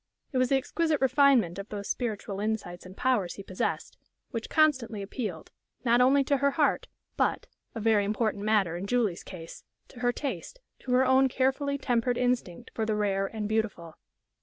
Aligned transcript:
It 0.31 0.39
was 0.39 0.49
the 0.49 0.55
exquisite 0.57 0.99
refinement 0.99 1.59
of 1.59 1.69
those 1.69 1.87
spiritual 1.87 2.39
insights 2.39 2.87
and 2.87 2.97
powers 2.97 3.35
he 3.35 3.43
possessed 3.43 3.99
which 4.31 4.49
constantly 4.49 5.03
appealed, 5.03 5.51
not 5.85 6.01
only 6.01 6.23
to 6.23 6.37
her 6.37 6.49
heart, 6.57 6.87
but 7.17 7.45
a 7.75 7.79
very 7.79 8.03
important 8.03 8.43
matter 8.43 8.75
in 8.75 8.87
Julie's 8.87 9.23
case 9.23 9.63
to 9.89 9.99
her 9.99 10.11
taste, 10.11 10.57
to 10.79 10.91
her 10.93 11.05
own 11.05 11.27
carefully 11.29 11.77
tempered 11.77 12.17
instinct 12.17 12.71
for 12.73 12.83
the 12.83 12.95
rare 12.95 13.27
and 13.27 13.47
beautiful. 13.47 13.95